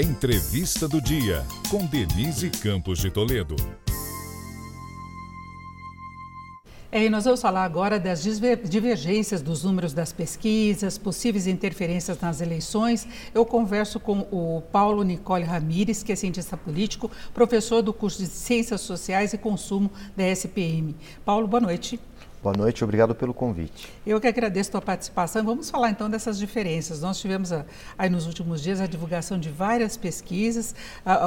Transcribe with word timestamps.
Entrevista 0.00 0.88
do 0.88 0.98
Dia, 0.98 1.44
com 1.68 1.84
Denise 1.84 2.48
Campos 2.48 3.00
de 3.00 3.10
Toledo. 3.10 3.54
É, 6.90 7.04
e 7.04 7.10
nós 7.10 7.24
vamos 7.24 7.42
falar 7.42 7.64
agora 7.64 8.00
das 8.00 8.22
divergências 8.22 9.42
dos 9.42 9.62
números 9.62 9.92
das 9.92 10.10
pesquisas, 10.10 10.96
possíveis 10.96 11.46
interferências 11.46 12.18
nas 12.18 12.40
eleições. 12.40 13.06
Eu 13.34 13.44
converso 13.44 14.00
com 14.00 14.20
o 14.32 14.62
Paulo 14.72 15.02
Nicole 15.02 15.44
Ramires, 15.44 16.02
que 16.02 16.12
é 16.12 16.16
cientista 16.16 16.56
político, 16.56 17.10
professor 17.34 17.82
do 17.82 17.92
curso 17.92 18.22
de 18.22 18.26
Ciências 18.26 18.80
Sociais 18.80 19.34
e 19.34 19.38
Consumo 19.38 19.90
da 20.16 20.26
SPM. 20.26 20.96
Paulo, 21.26 21.46
boa 21.46 21.60
noite. 21.60 22.00
Boa 22.42 22.56
noite, 22.56 22.82
obrigado 22.82 23.14
pelo 23.14 23.34
convite. 23.34 23.92
Eu 24.06 24.18
que 24.18 24.26
agradeço 24.26 24.70
a 24.70 24.72
tua 24.72 24.80
participação. 24.80 25.44
Vamos 25.44 25.68
falar 25.68 25.90
então 25.90 26.08
dessas 26.08 26.38
diferenças. 26.38 27.02
Nós 27.02 27.20
tivemos 27.20 27.52
ah, 27.52 27.66
aí 27.98 28.08
nos 28.08 28.26
últimos 28.26 28.62
dias 28.62 28.80
a 28.80 28.86
divulgação 28.86 29.38
de 29.38 29.50
várias 29.50 29.94
pesquisas, 29.94 30.74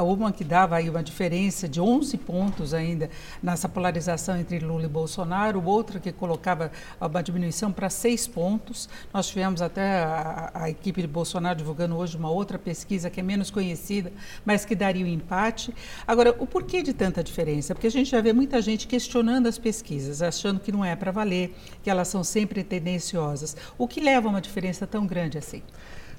uma 0.04 0.32
que 0.32 0.42
dava 0.42 0.74
aí 0.74 0.90
uma 0.90 1.04
diferença 1.04 1.68
de 1.68 1.80
11 1.80 2.16
pontos 2.16 2.74
ainda 2.74 3.08
nessa 3.40 3.68
polarização 3.68 4.36
entre 4.36 4.58
Lula 4.58 4.86
e 4.86 4.88
Bolsonaro, 4.88 5.64
outra 5.64 6.00
que 6.00 6.10
colocava 6.10 6.72
uma 7.00 7.22
diminuição 7.22 7.70
para 7.70 7.88
6 7.88 8.26
pontos. 8.26 8.88
Nós 9.12 9.28
tivemos 9.28 9.62
até 9.62 10.02
a, 10.02 10.50
a 10.52 10.70
equipe 10.70 11.00
de 11.00 11.06
Bolsonaro 11.06 11.56
divulgando 11.56 11.96
hoje 11.96 12.16
uma 12.16 12.28
outra 12.28 12.58
pesquisa 12.58 13.08
que 13.08 13.20
é 13.20 13.22
menos 13.22 13.52
conhecida, 13.52 14.12
mas 14.44 14.64
que 14.64 14.74
daria 14.74 15.04
o 15.04 15.08
um 15.08 15.12
empate. 15.12 15.72
Agora, 16.08 16.34
o 16.40 16.44
porquê 16.44 16.82
de 16.82 16.92
tanta 16.92 17.22
diferença? 17.22 17.72
Porque 17.72 17.86
a 17.86 17.90
gente 17.90 18.10
já 18.10 18.20
vê 18.20 18.32
muita 18.32 18.60
gente 18.60 18.88
questionando 18.88 19.46
as 19.46 19.58
pesquisas, 19.58 20.20
achando 20.20 20.58
que 20.58 20.72
não 20.72 20.84
é 20.84 21.03
para 21.04 21.12
valer, 21.12 21.54
que 21.82 21.90
elas 21.90 22.08
são 22.08 22.24
sempre 22.24 22.64
tendenciosas. 22.64 23.54
O 23.76 23.86
que 23.86 24.00
leva 24.00 24.26
a 24.26 24.30
uma 24.30 24.40
diferença 24.40 24.86
tão 24.86 25.06
grande 25.06 25.36
assim? 25.36 25.62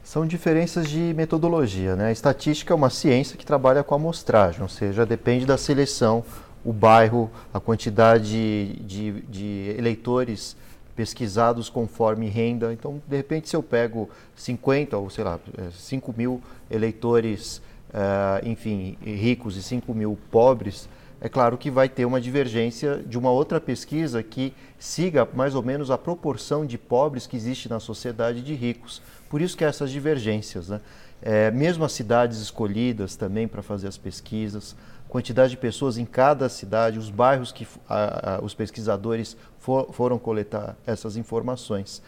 São 0.04 0.28
diferenças 0.28 0.88
de 0.88 1.12
metodologia. 1.16 1.96
Né? 1.96 2.10
A 2.10 2.12
estatística 2.12 2.72
é 2.72 2.76
uma 2.76 2.92
ciência 2.92 3.36
que 3.36 3.44
trabalha 3.44 3.84
com 3.84 3.96
amostragem, 3.96 4.62
ou 4.62 4.70
seja, 4.70 5.04
depende 5.04 5.44
da 5.44 5.58
seleção, 5.58 6.24
o 6.64 6.72
bairro, 6.72 7.32
a 7.52 7.60
quantidade 7.60 8.74
de, 8.82 9.22
de 9.28 9.76
eleitores 9.76 10.56
pesquisados 10.96 11.68
conforme 11.68 12.30
renda. 12.30 12.72
Então, 12.72 13.02
de 13.08 13.18
repente, 13.18 13.50
se 13.50 13.56
eu 13.56 13.64
pego 13.64 14.08
50 14.36 14.98
ou, 14.98 15.10
sei 15.10 15.24
lá, 15.24 15.40
5 15.72 16.14
mil 16.16 16.42
eleitores, 16.70 17.58
uh, 17.90 18.48
enfim, 18.48 18.98
ricos 19.04 19.58
e 19.58 19.64
5 19.64 19.94
mil 19.96 20.18
pobres, 20.30 20.88
é 21.22 21.30
claro 21.30 21.58
que 21.58 21.72
vai 21.72 21.88
ter 21.88 22.06
uma 22.06 22.20
divergência 22.20 23.04
de 23.06 23.18
uma 23.18 23.32
outra 23.32 23.60
pesquisa 23.60 24.22
que 24.22 24.54
siga 24.78 25.28
mais 25.34 25.56
ou 25.56 25.64
menos 25.64 25.90
a 25.90 25.98
proporção 25.98 26.66
de 26.66 26.78
pobres 26.78 27.26
que 27.26 27.36
existe 27.36 27.70
na 27.70 27.80
sociedade 27.80 28.42
de 28.42 28.54
ricos. 28.54 29.02
Por 29.30 29.42
isso 29.42 29.58
que 29.58 29.64
há 29.64 29.68
essas 29.70 29.90
divergências. 29.90 30.70
Né? 30.70 30.82
É, 31.22 31.50
mesmo 31.52 31.84
as 31.84 31.94
cidades 31.94 32.40
escolhidas 32.40 33.16
também 33.16 33.48
para 33.48 33.62
fazer 33.62 33.88
as 33.88 33.98
pesquisas, 33.98 34.76
quantidade 35.08 35.52
de 35.52 35.58
pessoas 35.58 35.98
em 35.98 36.06
cada 36.06 36.50
cidade, 36.50 37.00
os 37.00 37.10
bairros 37.10 37.52
que 37.52 37.66
a, 37.88 38.36
a, 38.36 38.44
os 38.44 38.54
pesquisadores 38.54 39.38
for, 39.60 39.92
foram 39.94 40.20
coletar 40.20 40.76
essas 40.86 41.16
informações. 41.16 42.02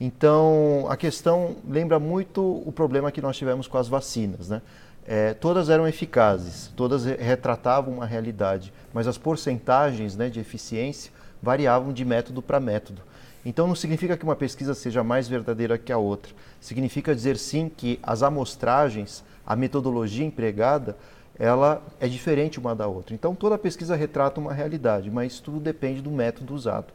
Então, 0.00 0.86
a 0.88 0.96
questão 0.96 1.56
lembra 1.68 1.98
muito 1.98 2.40
o 2.66 2.72
problema 2.72 3.12
que 3.12 3.20
nós 3.20 3.36
tivemos 3.36 3.68
com 3.68 3.78
as 3.78 3.88
vacinas. 3.88 4.48
Né? 4.48 4.62
É, 5.06 5.34
todas 5.34 5.68
eram 5.68 5.86
eficazes, 5.86 6.72
todas 6.74 7.04
retratavam 7.04 7.94
uma 7.94 8.06
realidade, 8.06 8.72
mas 8.92 9.06
as 9.06 9.18
porcentagens 9.18 10.16
né, 10.16 10.30
de 10.30 10.40
eficiência 10.40 11.12
variavam 11.42 11.92
de 11.92 12.04
método 12.04 12.40
para 12.40 12.58
método. 12.58 13.02
Então 13.44 13.66
não 13.66 13.74
significa 13.74 14.16
que 14.16 14.24
uma 14.24 14.34
pesquisa 14.34 14.74
seja 14.74 15.04
mais 15.04 15.28
verdadeira 15.28 15.76
que 15.76 15.92
a 15.92 15.98
outra. 15.98 16.32
Significa 16.60 17.14
dizer 17.14 17.36
sim 17.36 17.68
que 17.68 18.00
as 18.02 18.22
amostragens, 18.22 19.22
a 19.46 19.54
metodologia 19.54 20.24
empregada, 20.24 20.96
ela 21.38 21.82
é 22.00 22.08
diferente 22.08 22.58
uma 22.58 22.74
da 22.74 22.86
outra. 22.86 23.14
Então 23.14 23.34
toda 23.34 23.58
pesquisa 23.58 23.94
retrata 23.94 24.40
uma 24.40 24.54
realidade, 24.54 25.10
mas 25.10 25.40
tudo 25.40 25.60
depende 25.60 26.00
do 26.00 26.10
método 26.10 26.54
usado. 26.54 26.86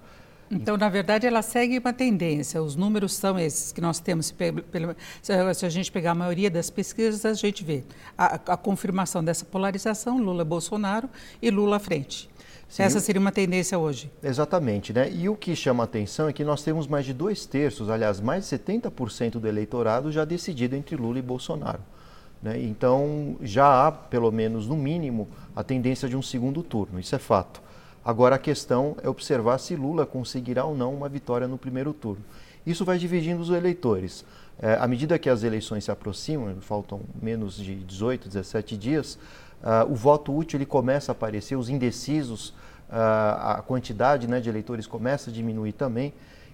Então, 0.51 0.77
na 0.77 0.89
verdade, 0.89 1.27
ela 1.27 1.41
segue 1.41 1.77
uma 1.77 1.93
tendência. 1.93 2.61
Os 2.61 2.75
números 2.75 3.13
são 3.13 3.37
esses 3.37 3.71
que 3.71 3.79
nós 3.79 3.99
temos. 3.99 4.33
Se 5.21 5.65
a 5.65 5.69
gente 5.69 5.91
pegar 5.91 6.11
a 6.11 6.15
maioria 6.15 6.49
das 6.49 6.69
pesquisas, 6.69 7.23
a 7.25 7.33
gente 7.33 7.63
vê 7.63 7.83
a, 8.17 8.35
a 8.35 8.57
confirmação 8.57 9.23
dessa 9.23 9.45
polarização, 9.45 10.17
Lula-Bolsonaro 10.17 11.09
e 11.41 11.51
Lula 11.51 11.75
à 11.75 11.79
frente. 11.79 12.29
Sim, 12.67 12.83
Essa 12.83 12.99
seria 12.99 13.19
uma 13.19 13.31
tendência 13.31 13.77
hoje. 13.79 14.11
Exatamente. 14.21 14.93
Né? 14.93 15.11
E 15.11 15.27
o 15.27 15.35
que 15.35 15.55
chama 15.55 15.83
a 15.83 15.85
atenção 15.85 16.29
é 16.29 16.33
que 16.33 16.43
nós 16.43 16.61
temos 16.61 16.87
mais 16.87 17.03
de 17.03 17.13
dois 17.13 17.45
terços, 17.45 17.89
aliás, 17.89 18.21
mais 18.21 18.47
de 18.47 18.57
70% 18.57 19.39
do 19.39 19.47
eleitorado 19.47 20.11
já 20.11 20.23
decidido 20.23 20.75
entre 20.75 20.95
Lula 20.95 21.17
e 21.17 21.21
Bolsonaro. 21.21 21.81
Né? 22.41 22.61
Então, 22.61 23.37
já 23.41 23.87
há, 23.87 23.91
pelo 23.91 24.31
menos 24.31 24.67
no 24.67 24.77
mínimo, 24.77 25.27
a 25.55 25.63
tendência 25.63 26.07
de 26.07 26.15
um 26.15 26.21
segundo 26.21 26.61
turno. 26.61 26.99
Isso 26.99 27.15
é 27.15 27.19
fato. 27.19 27.59
Agora 28.09 28.37
a 28.37 28.39
questão 28.39 28.97
é 29.03 29.07
observar 29.07 29.59
se 29.59 29.75
Lula 29.75 30.03
conseguirá 30.03 30.65
ou 30.65 30.75
não 30.75 30.95
uma 30.95 31.07
vitória 31.07 31.47
no 31.47 31.59
primeiro 31.59 31.93
turno. 31.93 32.25
Isso 32.65 32.83
vai 32.83 32.97
dividindo 32.97 33.39
os 33.39 33.51
eleitores. 33.51 34.25
É, 34.59 34.73
à 34.79 34.87
medida 34.87 35.19
que 35.19 35.29
as 35.29 35.43
eleições 35.43 35.83
se 35.83 35.91
aproximam, 35.91 36.55
faltam 36.59 37.01
menos 37.21 37.55
de 37.55 37.75
18, 37.75 38.27
17 38.27 38.75
dias, 38.77 39.13
uh, 39.61 39.91
o 39.91 39.93
voto 39.93 40.35
útil 40.35 40.57
ele 40.57 40.65
começa 40.65 41.11
a 41.11 41.13
aparecer, 41.13 41.55
os 41.55 41.69
indecisos, 41.69 42.49
uh, 42.89 43.59
a 43.59 43.63
quantidade 43.67 44.27
né, 44.27 44.39
de 44.39 44.49
eleitores 44.49 44.87
começa 44.87 45.29
a 45.29 45.33
diminuir 45.33 45.73
também. 45.73 46.11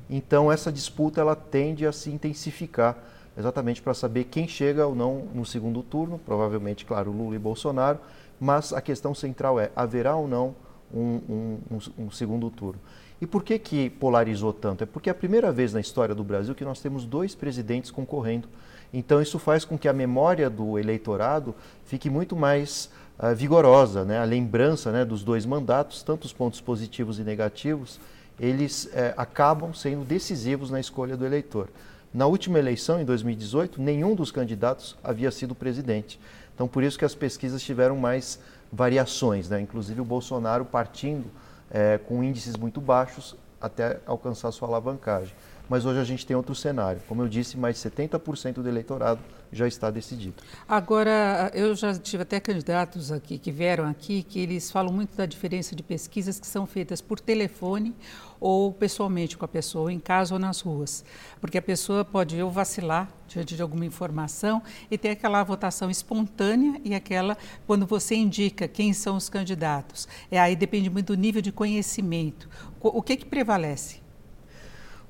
Então 0.09 0.51
essa 0.51 0.69
disputa 0.69 1.21
ela 1.21 1.37
tende 1.37 1.87
a 1.87 1.93
se 1.93 2.11
intensificar, 2.11 2.97
exatamente 3.37 3.81
para 3.81 3.93
saber 3.93 4.25
quem 4.25 4.45
chega 4.45 4.85
ou 4.85 4.93
não 4.93 5.29
no 5.33 5.45
segundo 5.45 5.81
turno, 5.81 6.19
provavelmente, 6.19 6.83
claro, 6.83 7.13
Lula 7.13 7.37
e 7.37 7.39
Bolsonaro, 7.39 7.99
mas 8.41 8.73
a 8.73 8.81
questão 8.81 9.15
central 9.15 9.57
é, 9.57 9.71
haverá 9.73 10.17
ou 10.17 10.27
não 10.27 10.64
um, 10.93 11.57
um, 11.71 11.79
um, 11.97 12.11
segundo 12.11 12.49
turno. 12.49 12.79
E 13.21 13.25
por 13.25 13.43
que, 13.43 13.57
que 13.57 13.89
polarizou 13.89 14.51
tanto? 14.51 14.83
É 14.83 14.85
porque 14.85 15.09
é 15.09 15.11
a 15.11 15.15
primeira 15.15 15.51
vez 15.51 15.73
na 15.73 15.79
história 15.79 16.13
do 16.13 16.23
Brasil 16.23 16.53
que 16.53 16.65
nós 16.65 16.79
temos 16.79 17.05
dois 17.05 17.33
presidentes 17.33 17.91
concorrendo. 17.91 18.47
Então 18.93 19.21
isso 19.21 19.39
faz 19.39 19.65
com 19.65 19.77
que 19.77 19.87
a 19.87 19.93
memória 19.93 20.49
do 20.49 20.77
eleitorado 20.77 21.55
fique 21.85 22.09
muito 22.09 22.35
mais 22.35 22.89
uh, 23.19 23.35
vigorosa, 23.35 24.05
né? 24.05 24.19
a 24.19 24.23
lembrança 24.23 24.91
né, 24.91 25.03
dos 25.03 25.23
dois 25.23 25.45
mandatos, 25.45 26.03
tanto 26.03 26.25
os 26.25 26.33
pontos 26.33 26.61
positivos 26.61 27.19
e 27.19 27.23
negativos, 27.23 27.99
eles 28.39 28.85
uh, 28.85 29.13
acabam 29.17 29.73
sendo 29.73 30.05
decisivos 30.05 30.69
na 30.69 30.79
escolha 30.79 31.15
do 31.17 31.25
eleitor. 31.25 31.69
Na 32.13 32.27
última 32.27 32.59
eleição, 32.59 33.01
em 33.01 33.03
2018, 33.05 33.81
nenhum 33.81 34.15
dos 34.15 34.31
candidatos 34.31 34.95
havia 35.03 35.31
sido 35.31 35.53
presidente. 35.53 36.17
Então, 36.53 36.65
por 36.65 36.81
isso 36.81 36.97
que 36.97 37.03
as 37.03 37.13
pesquisas 37.13 37.61
tiveram 37.61 37.97
mais 37.97 38.39
variações, 38.71 39.49
né? 39.49 39.59
inclusive 39.61 40.01
o 40.01 40.05
Bolsonaro 40.05 40.65
partindo 40.65 41.25
é, 41.71 41.97
com 41.97 42.23
índices 42.23 42.55
muito 42.55 42.79
baixos 42.81 43.35
até 43.59 43.99
alcançar 44.05 44.51
sua 44.51 44.67
alavancagem. 44.67 45.33
Mas 45.69 45.85
hoje 45.85 45.99
a 45.99 46.03
gente 46.03 46.25
tem 46.25 46.35
outro 46.35 46.53
cenário. 46.53 47.01
Como 47.07 47.21
eu 47.21 47.27
disse, 47.27 47.57
mais 47.57 47.81
de 47.81 47.89
70% 47.89 48.55
do 48.55 48.67
eleitorado 48.67 49.19
já 49.51 49.67
está 49.67 49.89
decidido. 49.89 50.35
Agora, 50.67 51.51
eu 51.53 51.75
já 51.75 51.93
tive 51.93 52.23
até 52.23 52.39
candidatos 52.39 53.11
aqui 53.11 53.37
que 53.37 53.51
vieram 53.51 53.87
aqui 53.87 54.23
que 54.23 54.39
eles 54.39 54.71
falam 54.71 54.93
muito 54.93 55.15
da 55.15 55.25
diferença 55.25 55.75
de 55.75 55.81
pesquisas 55.81 56.39
que 56.39 56.47
são 56.47 56.65
feitas 56.65 57.01
por 57.01 57.19
telefone 57.19 57.95
ou 58.39 58.71
pessoalmente 58.71 59.37
com 59.37 59.45
a 59.45 59.47
pessoa, 59.47 59.91
em 59.91 59.99
casa 59.99 60.35
ou 60.35 60.39
nas 60.39 60.61
ruas. 60.61 61.03
Porque 61.39 61.57
a 61.57 61.61
pessoa 61.61 62.03
pode 62.03 62.39
ou 62.41 62.51
vacilar 62.51 63.09
diante 63.27 63.55
de 63.55 63.61
alguma 63.61 63.85
informação 63.85 64.61
e 64.91 64.97
ter 64.97 65.09
aquela 65.09 65.43
votação 65.43 65.89
espontânea 65.89 66.79
e 66.83 66.93
aquela 66.93 67.37
quando 67.65 67.85
você 67.85 68.15
indica 68.15 68.67
quem 68.67 68.93
são 68.93 69.15
os 69.15 69.29
candidatos. 69.29 70.07
É, 70.29 70.39
aí 70.39 70.55
depende 70.55 70.89
muito 70.89 71.15
do 71.15 71.19
nível 71.19 71.41
de 71.41 71.51
conhecimento. 71.51 72.49
O 72.81 73.01
que, 73.01 73.17
que 73.17 73.25
prevalece? 73.25 74.04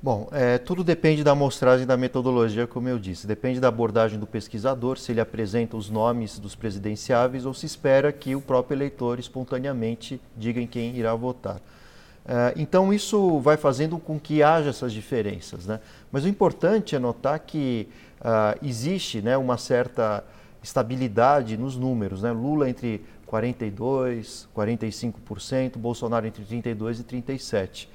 Bom, 0.05 0.29
é, 0.31 0.59
tudo 0.59 0.83
depende 0.83 1.23
da 1.23 1.31
amostragem 1.31 1.83
da 1.83 1.97
metodologia, 1.97 2.67
como 2.67 2.87
eu 2.87 2.99
disse. 2.99 3.25
Depende 3.25 3.59
da 3.59 3.69
abordagem 3.69 4.19
do 4.19 4.27
pesquisador, 4.27 4.99
se 4.99 5.11
ele 5.11 5.19
apresenta 5.19 5.75
os 5.75 5.89
nomes 5.89 6.37
dos 6.37 6.53
presidenciáveis 6.53 7.43
ou 7.43 7.55
se 7.55 7.65
espera 7.65 8.13
que 8.13 8.35
o 8.35 8.39
próprio 8.39 8.75
eleitor 8.75 9.17
espontaneamente 9.17 10.21
diga 10.37 10.61
em 10.61 10.67
quem 10.67 10.95
irá 10.95 11.15
votar. 11.15 11.59
É, 12.23 12.53
então, 12.55 12.93
isso 12.93 13.39
vai 13.39 13.57
fazendo 13.57 13.97
com 13.97 14.19
que 14.19 14.43
haja 14.43 14.69
essas 14.69 14.93
diferenças. 14.93 15.65
Né? 15.65 15.79
Mas 16.11 16.23
o 16.23 16.27
importante 16.27 16.95
é 16.95 16.99
notar 16.99 17.39
que 17.39 17.89
uh, 18.21 18.63
existe 18.63 19.23
né, 19.23 19.35
uma 19.35 19.57
certa 19.57 20.23
estabilidade 20.61 21.57
nos 21.57 21.75
números. 21.75 22.21
Né? 22.21 22.31
Lula 22.31 22.69
entre 22.69 23.03
42%, 23.27 24.45
45%, 24.55 25.77
Bolsonaro 25.79 26.27
entre 26.27 26.45
32% 26.45 26.99
e 26.99 27.21
37%. 27.23 27.87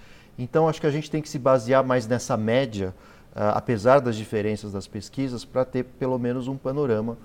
Então, 0.42 0.68
acho 0.68 0.80
que 0.80 0.86
a 0.86 0.90
gente 0.90 1.10
tem 1.10 1.20
que 1.22 1.28
se 1.28 1.38
basear 1.38 1.84
mais 1.84 2.06
nessa 2.06 2.36
média 2.36 2.94
apesar 3.34 4.00
das 4.00 4.16
diferenças 4.16 4.72
das 4.72 4.86
pesquisas, 4.86 5.44
para 5.44 5.64
ter 5.64 5.84
pelo 5.84 6.18
menos 6.18 6.48
um 6.48 6.56
panorama 6.56 7.16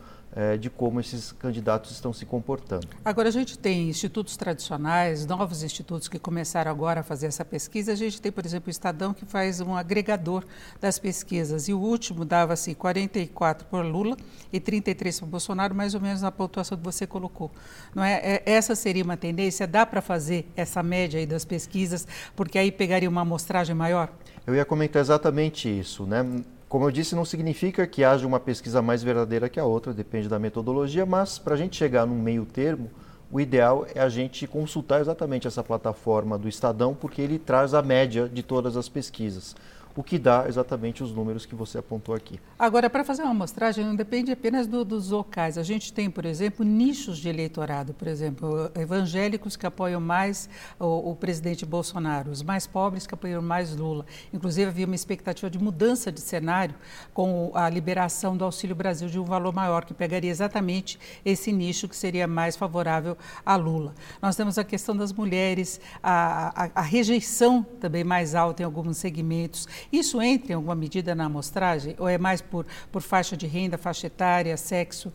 de 0.60 0.70
como 0.70 1.00
esses 1.00 1.32
candidatos 1.32 1.92
estão 1.92 2.12
se 2.12 2.26
comportando. 2.26 2.88
Agora, 3.06 3.30
a 3.30 3.32
gente 3.32 3.58
tem 3.58 3.88
institutos 3.88 4.36
tradicionais, 4.36 5.26
novos 5.26 5.64
institutos 5.64 6.10
que 6.10 6.20
começaram 6.20 6.70
agora 6.70 7.00
a 7.00 7.04
fazer 7.04 7.28
essa 7.28 7.46
pesquisa. 7.46 7.94
A 7.94 7.96
gente 7.96 8.22
tem, 8.22 8.32
por 8.32 8.46
exemplo, 8.46 8.68
o 8.68 8.70
Estadão, 8.70 9.14
que 9.14 9.26
faz 9.26 9.62
um 9.62 9.76
agregador 9.76 10.44
das 10.82 11.00
pesquisas. 11.00 11.70
E 11.70 11.74
o 11.74 11.80
último 11.80 12.26
dava 12.26 12.52
assim, 12.52 12.74
44 12.74 13.66
por 13.68 13.86
Lula 13.86 14.18
e 14.52 14.60
33 14.60 15.20
para 15.22 15.28
Bolsonaro, 15.30 15.74
mais 15.74 15.96
ou 15.96 16.02
menos 16.02 16.22
na 16.22 16.32
pontuação 16.32 16.78
que 16.78 16.84
você 16.84 17.08
colocou. 17.08 17.50
Não 17.94 18.04
é? 18.04 18.16
é 18.16 18.44
essa 18.46 18.76
seria 18.76 19.06
uma 19.06 19.16
tendência? 19.16 19.66
Dá 19.66 19.86
para 19.86 20.02
fazer 20.02 20.48
essa 20.56 20.84
média 20.84 21.18
aí 21.18 21.26
das 21.26 21.46
pesquisas, 21.46 22.06
porque 22.36 22.58
aí 22.58 22.72
pegaria 22.72 23.10
uma 23.10 23.22
amostragem 23.22 23.74
maior? 23.74 24.12
Eu 24.46 24.54
ia 24.54 24.66
comentar 24.66 25.02
exatamente 25.02 25.68
isso, 25.68 26.06
né? 26.06 26.26
Como 26.68 26.86
eu 26.86 26.92
disse, 26.92 27.16
não 27.16 27.26
significa 27.26 27.86
que 27.86 28.04
haja 28.04 28.26
uma 28.26 28.40
pesquisa 28.40 28.82
mais 28.82 29.04
verdadeira 29.04 29.48
que 29.48 29.60
a 29.60 29.66
outra, 29.66 29.94
depende 29.94 30.28
da 30.28 30.40
metodologia, 30.40 31.06
mas 31.06 31.38
para 31.38 31.54
a 31.54 31.58
gente 31.58 31.76
chegar 31.76 32.06
num 32.06 32.20
meio 32.20 32.44
termo, 32.44 32.90
o 33.32 33.40
ideal 33.40 33.86
é 33.94 34.00
a 34.02 34.10
gente 34.10 34.48
consultar 34.48 35.00
exatamente 35.00 35.48
essa 35.48 35.64
plataforma 35.64 36.38
do 36.38 36.50
Estadão, 36.50 36.96
porque 36.96 37.22
ele 37.22 37.38
traz 37.38 37.74
a 37.74 37.82
média 37.82 38.28
de 38.28 38.42
todas 38.42 38.76
as 38.76 38.90
pesquisas 38.90 39.56
o 39.96 40.04
que 40.04 40.20
dá 40.20 40.46
exatamente 40.48 41.02
os 41.02 41.14
números 41.14 41.46
que 41.46 41.56
você 41.56 41.78
apontou 41.78 42.14
aqui. 42.14 42.40
Agora, 42.60 42.90
para 42.90 43.04
fazer 43.04 43.22
uma 43.22 43.32
amostragem, 43.32 43.86
não 43.86 43.96
depende 43.96 44.32
apenas 44.32 44.68
do, 44.68 44.84
dos 44.84 45.10
locais. 45.10 45.58
A 45.58 45.64
gente 45.64 45.94
tem, 45.94 46.10
por 46.10 46.26
exemplo, 46.26 46.66
nichos 46.66 47.18
de 47.18 47.30
eleitorado, 47.30 47.94
por 47.94 48.08
exemplo, 48.08 48.70
evangélicos 48.76 49.56
que 49.56 49.66
apoiam 49.66 50.02
mais 50.02 50.50
o, 50.78 51.12
o, 51.12 51.16
presidente 51.16 51.66
Bolsonaro, 51.66 52.30
os 52.30 52.44
mais 52.44 52.68
pobres 52.68 53.08
que 53.08 53.14
apoiam 53.14 53.42
mais 53.42 53.76
Lula. 53.76 54.06
Inclusive, 54.34 54.68
havia 54.68 54.86
uma 54.86 54.96
expectativa 54.96 55.50
de 55.50 55.58
mudança 55.58 56.12
de 56.12 56.20
cenário 56.20 56.76
com 57.14 57.52
a 57.54 57.70
liberação 57.70 58.36
do 58.36 58.44
Auxílio 58.44 58.76
Brasil 58.76 59.08
de 59.08 59.20
um 59.20 59.24
valor 59.24 59.54
maior, 59.54 59.86
que 59.86 59.94
pegaria 59.94 60.30
exatamente 60.30 61.00
esse 61.24 61.54
nicho 61.54 61.88
que 61.88 61.96
seria 61.96 62.28
mais 62.28 62.58
favorável 62.58 63.18
a 63.46 63.56
Lula. 63.56 63.94
Nós 64.22 64.36
temos 64.36 64.58
a 64.58 64.64
questão 64.64 64.96
das 64.96 65.14
mulheres, 65.14 65.80
a, 66.04 66.66
a, 66.66 66.70
a 66.76 66.82
rejeição 66.82 67.64
também 67.80 68.04
mais 68.04 68.36
alta 68.36 68.62
em 68.62 68.66
alguns 68.66 68.98
segmentos 68.98 69.68
isso 69.92 70.22
entra 70.22 70.52
em 70.52 70.56
alguma 70.56 70.76
medida 70.76 71.14
na 71.16 71.26
amostragem 71.26 71.96
ou 71.98 72.08
é 72.08 72.18
mais 72.18 72.42
por, 72.42 72.66
por 72.92 73.02
faixa 73.02 73.36
de 73.36 73.48
renda, 73.48 73.78
faixa 73.78 74.08
etária, 74.08 74.56
sexo? 74.58 75.12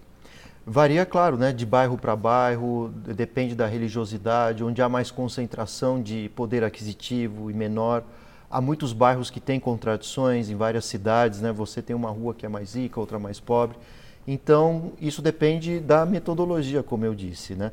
Varia, 0.66 1.06
claro, 1.06 1.36
né, 1.36 1.52
de 1.52 1.64
bairro 1.64 1.96
para 1.96 2.14
bairro, 2.14 2.92
depende 3.16 3.54
da 3.54 3.66
religiosidade, 3.66 4.62
onde 4.62 4.82
há 4.82 4.88
mais 4.88 5.10
concentração 5.10 6.00
de 6.02 6.30
poder 6.36 6.62
aquisitivo 6.62 7.50
e 7.50 7.54
menor. 7.54 8.04
Há 8.50 8.60
muitos 8.60 8.92
bairros 8.92 9.30
que 9.30 9.40
têm 9.40 9.58
contradições 9.58 10.50
em 10.50 10.56
várias 10.56 10.84
cidades, 10.84 11.40
né? 11.40 11.52
Você 11.52 11.80
tem 11.80 11.94
uma 11.94 12.10
rua 12.10 12.34
que 12.34 12.44
é 12.44 12.48
mais 12.48 12.74
rica, 12.74 13.00
outra 13.00 13.18
mais 13.18 13.40
pobre. 13.40 13.76
Então, 14.26 14.92
isso 15.00 15.22
depende 15.22 15.80
da 15.80 16.04
metodologia, 16.04 16.82
como 16.82 17.04
eu 17.04 17.14
disse, 17.14 17.54
né? 17.54 17.72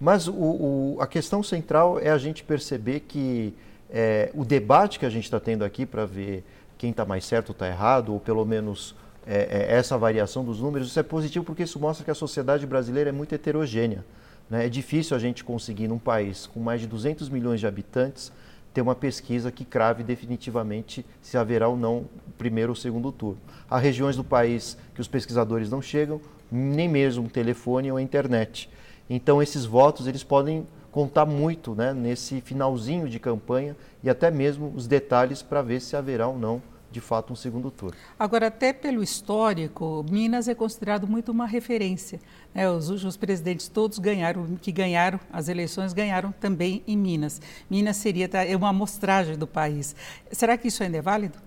Mas 0.00 0.28
o, 0.28 0.34
o, 0.34 0.96
a 1.00 1.06
questão 1.06 1.42
central 1.42 1.98
é 1.98 2.10
a 2.10 2.18
gente 2.18 2.44
perceber 2.44 3.00
que 3.00 3.54
é, 3.90 4.30
o 4.34 4.44
debate 4.44 4.98
que 4.98 5.06
a 5.06 5.10
gente 5.10 5.24
está 5.24 5.40
tendo 5.40 5.64
aqui 5.64 5.86
para 5.86 6.04
ver 6.04 6.44
quem 6.78 6.90
está 6.90 7.04
mais 7.04 7.24
certo 7.24 7.50
ou 7.50 7.52
está 7.52 7.66
errado, 7.66 8.12
ou 8.12 8.20
pelo 8.20 8.44
menos 8.44 8.94
é, 9.26 9.66
é, 9.70 9.76
essa 9.76 9.96
variação 9.96 10.44
dos 10.44 10.60
números, 10.60 10.88
isso 10.88 11.00
é 11.00 11.02
positivo 11.02 11.44
porque 11.44 11.62
isso 11.62 11.80
mostra 11.80 12.04
que 12.04 12.10
a 12.10 12.14
sociedade 12.14 12.66
brasileira 12.66 13.10
é 13.10 13.12
muito 13.12 13.34
heterogênea. 13.34 14.04
Né? 14.48 14.66
É 14.66 14.68
difícil 14.68 15.16
a 15.16 15.20
gente 15.20 15.42
conseguir, 15.42 15.88
num 15.88 15.98
país 15.98 16.46
com 16.46 16.60
mais 16.60 16.80
de 16.80 16.86
200 16.86 17.28
milhões 17.28 17.60
de 17.60 17.66
habitantes, 17.66 18.32
ter 18.72 18.82
uma 18.82 18.94
pesquisa 18.94 19.50
que 19.50 19.64
crave 19.64 20.02
definitivamente 20.02 21.04
se 21.22 21.38
haverá 21.38 21.66
ou 21.66 21.76
não 21.76 22.04
primeiro 22.36 22.72
ou 22.72 22.76
segundo 22.76 23.10
turno. 23.10 23.40
Há 23.70 23.78
regiões 23.78 24.16
do 24.16 24.22
país 24.22 24.76
que 24.94 25.00
os 25.00 25.08
pesquisadores 25.08 25.70
não 25.70 25.80
chegam, 25.80 26.20
nem 26.52 26.86
mesmo 26.86 27.28
telefone 27.28 27.90
ou 27.90 27.98
internet. 27.98 28.68
Então 29.08 29.42
esses 29.42 29.64
votos 29.64 30.06
eles 30.06 30.22
podem 30.22 30.66
contar 30.96 31.26
muito 31.26 31.74
né, 31.74 31.92
nesse 31.92 32.40
finalzinho 32.40 33.06
de 33.06 33.20
campanha 33.20 33.76
e 34.02 34.08
até 34.08 34.30
mesmo 34.30 34.72
os 34.74 34.86
detalhes 34.86 35.42
para 35.42 35.60
ver 35.60 35.78
se 35.82 35.94
haverá 35.94 36.26
ou 36.26 36.38
não 36.38 36.62
de 36.90 37.02
fato 37.02 37.34
um 37.34 37.36
segundo 37.36 37.70
turno. 37.70 37.94
Agora, 38.18 38.46
até 38.46 38.72
pelo 38.72 39.02
histórico, 39.02 40.02
Minas 40.10 40.48
é 40.48 40.54
considerado 40.54 41.06
muito 41.06 41.30
uma 41.30 41.46
referência. 41.46 42.18
Né? 42.54 42.70
Os 42.70 42.88
últimos 42.88 43.14
presidentes 43.14 43.68
todos 43.68 43.98
ganharam, 43.98 44.46
que 44.56 44.72
ganharam 44.72 45.20
as 45.30 45.50
eleições, 45.50 45.92
ganharam 45.92 46.32
também 46.32 46.82
em 46.86 46.96
Minas. 46.96 47.42
Minas 47.68 47.98
seria 47.98 48.26
tá, 48.26 48.42
é 48.42 48.56
uma 48.56 48.70
amostragem 48.70 49.36
do 49.36 49.46
país. 49.46 49.94
Será 50.32 50.56
que 50.56 50.68
isso 50.68 50.82
ainda 50.82 50.96
é 50.96 51.02
válido? 51.02 51.38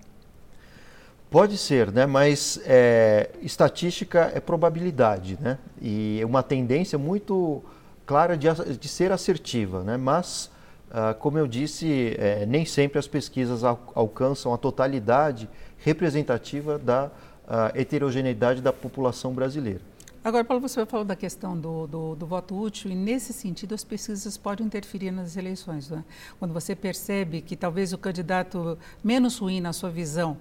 Pode 1.28 1.58
ser, 1.58 1.90
né? 1.90 2.06
mas 2.06 2.60
é, 2.64 3.30
estatística 3.42 4.30
é 4.32 4.38
probabilidade, 4.38 5.36
né? 5.40 5.58
E 5.82 6.20
é 6.22 6.24
uma 6.26 6.44
tendência 6.44 6.96
muito 6.96 7.64
clara 8.10 8.36
de, 8.36 8.48
de 8.76 8.88
ser 8.88 9.12
assertiva, 9.12 9.84
né? 9.84 9.96
mas, 9.96 10.50
ah, 10.90 11.14
como 11.14 11.38
eu 11.38 11.46
disse, 11.46 12.16
é, 12.18 12.44
nem 12.44 12.64
sempre 12.64 12.98
as 12.98 13.06
pesquisas 13.06 13.62
al 13.62 13.80
alcançam 13.94 14.52
a 14.52 14.58
totalidade 14.58 15.48
representativa 15.78 16.76
da 16.76 17.08
ah, 17.46 17.70
heterogeneidade 17.72 18.60
da 18.60 18.72
população 18.72 19.32
brasileira. 19.32 19.80
Agora, 20.24 20.42
Paulo, 20.42 20.60
você 20.60 20.84
falou 20.84 21.04
da 21.06 21.14
questão 21.14 21.56
do, 21.56 21.86
do, 21.86 22.16
do, 22.16 22.26
voto 22.26 22.60
útil 22.60 22.90
e, 22.90 22.96
nesse 22.96 23.32
sentido, 23.32 23.76
as 23.76 23.84
pesquisas 23.84 24.36
podem 24.36 24.66
interferir 24.66 25.12
nas 25.12 25.36
eleições. 25.36 25.88
Né? 25.88 26.04
Quando 26.36 26.52
você 26.52 26.74
percebe 26.74 27.40
que 27.40 27.54
talvez 27.54 27.92
o 27.92 27.98
candidato 27.98 28.76
menos 29.04 29.38
ruim 29.38 29.60
na 29.60 29.72
sua 29.72 29.88
visão 29.88 30.36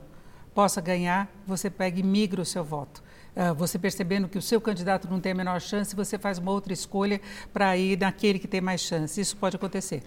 possa 0.55 0.81
ganhar, 0.81 1.31
você 1.45 1.69
pega 1.69 1.99
e 1.99 2.03
migra 2.03 2.41
o 2.41 2.45
seu 2.45 2.63
voto. 2.63 3.03
Ah, 3.41 3.53
você 3.53 3.79
percebendo 3.79 4.27
que 4.27 4.37
o 4.37 4.41
seu 4.41 4.59
candidato 4.59 5.07
não 5.09 5.17
tem 5.17 5.31
a 5.31 5.35
menor 5.35 5.61
chance, 5.61 5.95
você 5.95 6.19
faz 6.19 6.37
uma 6.39 6.51
outra 6.51 6.73
escolha 6.73 7.21
para 7.53 7.77
ir 7.77 7.97
naquele 7.97 8.37
que 8.37 8.49
tem 8.49 8.59
mais 8.59 8.81
chance. 8.81 9.21
Isso 9.21 9.37
pode 9.37 9.55
acontecer? 9.55 10.03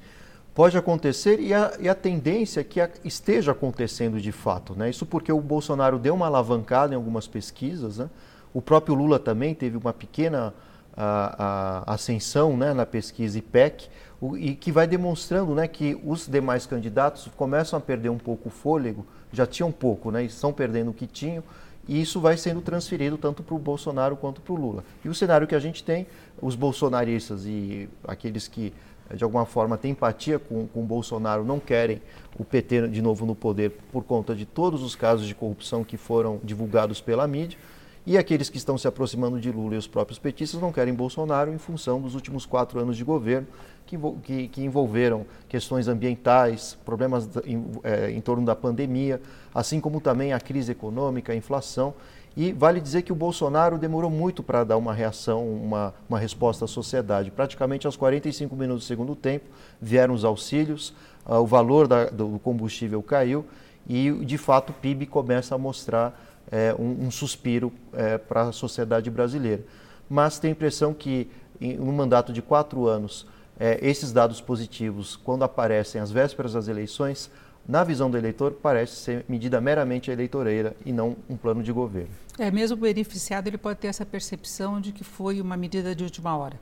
Pode 0.54 0.76
acontecer 0.76 1.40
e 1.40 1.54
a, 1.54 1.72
e 1.80 1.88
a 1.88 1.94
tendência 1.94 2.60
é 2.60 2.64
que 2.64 2.78
a, 2.78 2.90
esteja 3.02 3.52
acontecendo 3.52 4.20
de 4.20 4.30
fato. 4.32 4.74
Né? 4.74 4.90
Isso 4.90 5.06
porque 5.06 5.32
o 5.32 5.40
Bolsonaro 5.40 5.98
deu 5.98 6.14
uma 6.14 6.26
alavancada 6.26 6.92
em 6.92 6.96
algumas 6.96 7.26
pesquisas. 7.26 7.96
Né? 7.96 8.10
O 8.52 8.60
próprio 8.60 8.94
Lula 8.94 9.18
também 9.18 9.54
teve 9.54 9.78
uma 9.78 9.94
pequena 9.94 10.52
a, 10.94 11.84
a 11.86 11.94
ascensão 11.94 12.54
né, 12.54 12.74
na 12.74 12.84
pesquisa 12.84 13.38
IPEC, 13.38 13.88
o, 14.20 14.36
e 14.36 14.54
que 14.54 14.70
vai 14.70 14.86
demonstrando 14.86 15.54
né, 15.54 15.66
que 15.66 15.98
os 16.04 16.28
demais 16.28 16.66
candidatos 16.66 17.30
começam 17.34 17.78
a 17.78 17.80
perder 17.80 18.10
um 18.10 18.18
pouco 18.18 18.50
o 18.50 18.52
fôlego, 18.52 19.06
já 19.32 19.46
tinham 19.46 19.72
pouco, 19.72 20.10
né, 20.10 20.22
estão 20.22 20.52
perdendo 20.52 20.90
o 20.90 20.94
que 20.94 21.06
tinham, 21.06 21.42
e 21.88 22.00
isso 22.00 22.20
vai 22.20 22.36
sendo 22.36 22.60
transferido 22.60 23.18
tanto 23.18 23.42
para 23.42 23.54
o 23.54 23.58
Bolsonaro 23.58 24.16
quanto 24.16 24.40
para 24.40 24.52
o 24.52 24.56
Lula. 24.56 24.84
E 25.04 25.08
o 25.08 25.14
cenário 25.14 25.46
que 25.46 25.54
a 25.54 25.58
gente 25.58 25.82
tem, 25.82 26.06
os 26.40 26.54
bolsonaristas 26.54 27.44
e 27.44 27.88
aqueles 28.06 28.46
que 28.46 28.72
de 29.14 29.24
alguma 29.24 29.44
forma 29.44 29.76
têm 29.76 29.90
empatia 29.90 30.38
com, 30.38 30.66
com 30.68 30.80
o 30.80 30.86
Bolsonaro 30.86 31.44
não 31.44 31.60
querem 31.60 32.00
o 32.38 32.44
PT 32.44 32.88
de 32.88 33.02
novo 33.02 33.26
no 33.26 33.34
poder 33.34 33.72
por 33.90 34.04
conta 34.04 34.34
de 34.34 34.46
todos 34.46 34.82
os 34.82 34.94
casos 34.94 35.26
de 35.26 35.34
corrupção 35.34 35.84
que 35.84 35.96
foram 35.96 36.40
divulgados 36.42 37.00
pela 37.00 37.26
mídia. 37.26 37.58
E 38.04 38.18
aqueles 38.18 38.50
que 38.50 38.56
estão 38.56 38.76
se 38.76 38.88
aproximando 38.88 39.40
de 39.40 39.52
Lula 39.52 39.76
e 39.76 39.78
os 39.78 39.86
próprios 39.86 40.18
petistas 40.18 40.60
não 40.60 40.72
querem 40.72 40.92
Bolsonaro 40.92 41.52
em 41.52 41.58
função 41.58 42.00
dos 42.00 42.16
últimos 42.16 42.44
quatro 42.44 42.80
anos 42.80 42.96
de 42.96 43.04
governo, 43.04 43.46
que, 43.86 43.96
que, 44.22 44.48
que 44.48 44.64
envolveram 44.64 45.24
questões 45.48 45.86
ambientais, 45.86 46.76
problemas 46.84 47.28
em, 47.44 47.64
é, 47.84 48.10
em 48.10 48.20
torno 48.20 48.44
da 48.44 48.56
pandemia, 48.56 49.20
assim 49.54 49.80
como 49.80 50.00
também 50.00 50.32
a 50.32 50.40
crise 50.40 50.72
econômica, 50.72 51.32
a 51.32 51.36
inflação. 51.36 51.94
E 52.36 52.52
vale 52.52 52.80
dizer 52.80 53.02
que 53.02 53.12
o 53.12 53.14
Bolsonaro 53.14 53.78
demorou 53.78 54.10
muito 54.10 54.42
para 54.42 54.64
dar 54.64 54.78
uma 54.78 54.94
reação, 54.94 55.46
uma, 55.46 55.94
uma 56.08 56.18
resposta 56.18 56.64
à 56.64 56.68
sociedade. 56.68 57.30
Praticamente 57.30 57.86
aos 57.86 57.96
45 57.96 58.56
minutos 58.56 58.84
do 58.84 58.86
segundo 58.86 59.14
tempo 59.14 59.44
vieram 59.80 60.14
os 60.14 60.24
auxílios, 60.24 60.94
uh, 61.26 61.34
o 61.34 61.46
valor 61.46 61.86
da, 61.86 62.06
do 62.06 62.40
combustível 62.42 63.02
caiu 63.02 63.44
e, 63.86 64.10
de 64.24 64.38
fato, 64.38 64.70
o 64.70 64.72
PIB 64.72 65.06
começa 65.06 65.54
a 65.54 65.58
mostrar 65.58 66.31
é, 66.50 66.74
um, 66.78 67.06
um, 67.06 67.10
suspiro 67.10 67.72
é, 67.92 68.18
para 68.18 68.42
a 68.42 68.52
sociedade 68.52 69.10
brasileira. 69.10 69.62
Mas 70.08 70.38
tem 70.38 70.48
a 70.48 70.52
impressão 70.52 70.92
que, 70.92 71.30
em 71.60 71.78
um 71.78 71.92
mandato 71.92 72.32
de 72.32 72.42
quatro 72.42 72.86
anos, 72.86 73.26
é, 73.58 73.78
esses 73.80 74.12
dados 74.12 74.40
positivos, 74.40 75.16
quando 75.16 75.44
aparecem 75.44 76.00
às 76.00 76.10
vésperas 76.10 76.54
das 76.54 76.68
eleições, 76.68 77.30
na 77.66 77.84
visão 77.84 78.10
do 78.10 78.18
eleitor, 78.18 78.52
parece 78.52 78.96
ser 78.96 79.24
medida 79.28 79.60
meramente 79.60 80.10
eleitoreira 80.10 80.74
e 80.84 80.92
não 80.92 81.16
um 81.28 81.36
plano 81.36 81.62
de 81.62 81.72
governo. 81.72 82.10
É, 82.38 82.50
mesmo 82.50 82.76
o 82.76 82.80
beneficiado 82.80 83.46
ele 83.46 83.58
pode 83.58 83.78
ter 83.78 83.88
essa 83.88 84.04
percepção 84.04 84.80
de 84.80 84.90
que 84.92 85.04
foi 85.04 85.40
uma 85.40 85.56
medida 85.56 85.94
de 85.94 86.02
última 86.02 86.36
hora. 86.36 86.58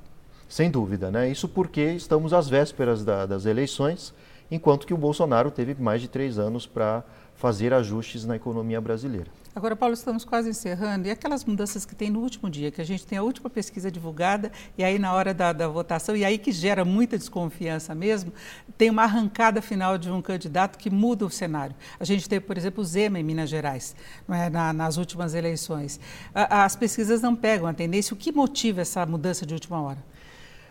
Sem 0.49 0.71
dúvida, 0.71 1.11
né? 1.11 1.31
Isso 1.31 1.49
porque 1.49 1.81
estamos 1.93 2.33
às 2.33 2.49
vésperas 2.49 3.05
da, 3.05 3.25
das 3.25 3.47
eleições, 3.47 4.13
enquanto 4.50 4.87
que 4.87 4.95
o 4.95 4.99
Bolsonaro 4.99 5.50
teve 5.50 5.80
mais 5.80 6.00
de 6.00 6.09
três 6.09 6.38
anos 6.38 6.66
para 6.66 7.04
fazer 7.35 7.73
ajustes 7.73 8.26
na 8.26 8.37
economia 8.37 8.80
brasileira. 8.80 9.30
Agora, 9.52 9.75
Paulo, 9.75 9.95
estamos 9.95 10.25
quase 10.25 10.50
encerrando. 10.50 11.09
E 11.09 11.11
aquelas 11.11 11.45
mudanças 11.45 11.85
que 11.85 11.95
tem 11.95 12.09
no 12.09 12.21
último 12.21 12.49
dia, 12.49 12.71
que 12.71 12.80
a 12.80 12.85
gente 12.85 13.04
tem 13.04 13.19
a 13.19 13.23
última 13.23 13.50
pesquisa 13.50 13.90
divulgada, 13.90 14.52
e 14.78 14.85
aí 14.85 14.99
na 14.99 15.12
hora 15.12 15.35
da, 15.35 15.52
da 15.52 15.66
votação, 15.66 16.14
e 16.14 16.25
aí 16.25 16.38
que 16.38 16.52
gera 16.52 16.85
muita 16.85 17.19
desconfiança 17.19 17.92
mesmo, 17.95 18.33
tem 18.78 18.90
uma 18.90 19.02
arrancada 19.02 19.61
final 19.61 19.99
de 19.99 20.09
um 20.11 20.23
candidato 20.23 20.78
que 20.78 20.88
muda 20.88 21.26
o 21.26 21.30
cenário. 21.30 21.75
A 21.99 22.04
gente 22.04 22.28
teve, 22.28 22.45
por 22.45 22.57
exemplo, 22.57 22.83
o 22.83 22.85
Zema 22.85 23.19
em 23.19 23.25
Minas 23.25 23.50
Gerais, 23.50 23.97
é? 24.28 24.50
na, 24.50 24.73
nas 24.73 24.99
últimas 24.99 25.35
eleições. 25.35 25.99
as 26.33 26.76
pesquisas 26.76 27.21
não 27.21 27.35
pegam 27.35 27.66
a 27.66 27.73
tendência. 27.73 28.14
O 28.14 28.16
que 28.16 28.30
motiva 28.30 28.83
essa 28.83 29.04
mudança 29.04 29.45
de 29.45 29.54
última 29.54 29.80
hora? 29.83 30.11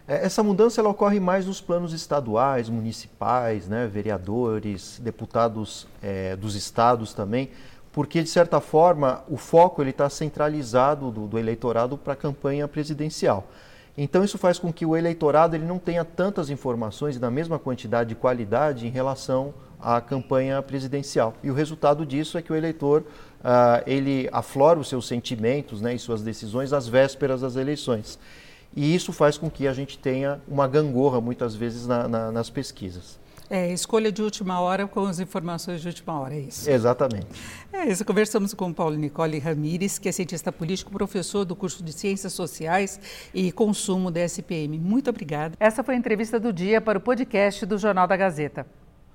É, 0.10 0.26
essa 0.26 0.42
mudança 0.44 0.82
ela 0.82 0.90
ocorre 0.90 1.20
mais 1.20 1.46
nos 1.46 1.62
planos 1.62 1.94
estaduais, 1.94 2.68
municipais, 2.68 3.68
né, 3.68 3.88
vereadores, 3.88 5.00
deputados 5.02 5.88
é, 6.02 6.36
dos 6.36 6.56
estados 6.56 7.14
também 7.14 7.50
porque 7.92 8.22
de 8.22 8.30
certa 8.30 8.60
forma 8.60 9.24
o 9.28 9.38
foco 9.38 9.82
ele 9.82 9.90
está 9.90 10.10
centralizado 10.10 11.12
do, 11.12 11.28
do 11.28 11.38
eleitorado 11.38 11.98
para 11.98 12.14
a 12.14 12.16
campanha 12.16 12.68
presidencial. 12.68 13.48
Então 13.98 14.24
isso 14.24 14.38
faz 14.38 14.58
com 14.58 14.72
que 14.72 14.86
o 14.86 14.96
eleitorado 14.96 15.56
ele 15.56 15.66
não 15.66 15.78
tenha 15.78 16.06
tantas 16.06 16.50
informações 16.50 17.16
e 17.16 17.20
na 17.20 17.30
mesma 17.30 17.60
quantidade 17.60 18.10
de 18.10 18.16
qualidade 18.16 18.88
em 18.88 18.90
relação 18.90 19.54
à 19.82 20.00
campanha 20.00 20.62
presidencial. 20.62 21.34
E 21.44 21.52
o 21.52 21.54
resultado 21.54 22.06
disso 22.06 22.38
é 22.38 22.42
que 22.42 22.54
o 22.54 22.56
eleitor 22.56 23.02
uh, 23.02 23.84
ele 23.86 24.30
aflora 24.32 24.80
os 24.80 24.88
seus 24.88 25.08
sentimentos 25.08 25.82
né, 25.82 25.94
e 25.94 26.00
suas 26.00 26.22
decisões 26.22 26.72
às 26.72 26.88
vésperas 26.88 27.42
das 27.42 27.56
eleições. 27.56 28.18
E 28.80 28.96
isso 28.96 29.12
faz 29.12 29.38
com 29.38 29.50
que 29.50 29.68
a 29.68 29.74
gente 29.74 30.00
tenha 30.00 30.40
uma 30.48 30.66
gangorra 30.66 31.20
muitas 31.20 31.54
vezes 31.54 31.86
na, 31.86 32.08
na, 32.08 32.32
nas 32.32 32.50
pesquisas. 32.50 33.20
É, 33.50 33.74
escolha 33.74 34.10
de 34.10 34.22
última 34.22 34.62
hora 34.62 34.88
com 34.88 35.06
as 35.06 35.20
informações 35.20 35.82
de 35.82 35.90
última 35.90 36.18
hora, 36.18 36.34
é 36.34 36.40
isso? 36.40 36.70
Exatamente. 36.70 37.28
É 37.74 37.92
isso. 37.92 38.06
Conversamos 38.06 38.54
com 38.54 38.72
Paulo 38.72 38.96
Nicole 38.96 39.38
Ramires, 39.38 40.00
que 40.00 40.08
é 40.08 40.14
cientista 40.14 40.50
político, 40.50 40.92
professor 40.94 41.44
do 41.44 41.58
curso 41.58 41.84
de 41.84 41.92
Ciências 41.92 42.32
Sociais 42.32 43.02
e 43.34 43.52
Consumo 43.52 44.10
da 44.10 44.22
SPM. 44.22 44.80
Muito 44.80 45.10
obrigada. 45.10 45.58
Essa 45.60 45.84
foi 45.84 45.96
a 45.96 45.98
entrevista 45.98 46.40
do 46.40 46.54
dia 46.54 46.80
para 46.80 46.98
o 46.98 47.02
podcast 47.02 47.66
do 47.66 47.78
Jornal 47.78 48.08
da 48.08 48.16
Gazeta. 48.16 48.66